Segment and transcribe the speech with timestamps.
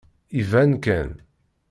[0.39, 1.09] Iban kan.